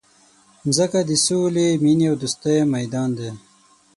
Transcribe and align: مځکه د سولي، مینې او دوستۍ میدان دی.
مځکه 0.65 0.99
د 1.09 1.11
سولي، 1.25 1.67
مینې 1.83 2.05
او 2.09 2.15
دوستۍ 2.21 2.57
میدان 2.73 3.09
دی. 3.17 3.29